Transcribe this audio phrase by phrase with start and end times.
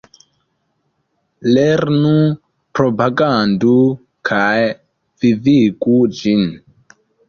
[1.57, 2.15] Lernu,
[2.81, 3.77] propagandu
[4.33, 4.53] kaj
[5.23, 6.49] vivigu ĝin!